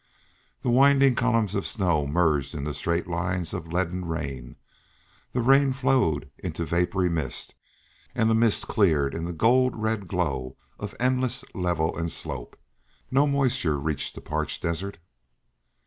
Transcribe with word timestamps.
The 0.63 0.71
winding 0.71 1.13
columns 1.13 1.53
of 1.53 1.67
snow 1.67 2.07
merged 2.07 2.55
into 2.55 2.73
straight 2.73 3.05
lines 3.05 3.53
of 3.53 3.71
leaden 3.71 4.05
rain; 4.05 4.55
the 5.31 5.43
rain 5.43 5.73
flowed 5.73 6.31
into 6.39 6.65
vapory 6.65 7.07
mist, 7.07 7.53
and 8.15 8.27
the 8.27 8.33
mist 8.33 8.67
cleared 8.67 9.13
in 9.13 9.25
the 9.25 9.31
gold 9.31 9.75
red 9.75 10.07
glare 10.07 10.53
of 10.79 10.95
endless 10.99 11.43
level 11.53 11.95
and 11.95 12.11
slope. 12.11 12.57
No 13.11 13.27
moisture 13.27 13.77
reached 13.77 14.15
the 14.15 14.21
parched 14.21 14.63
desert. 14.63 14.97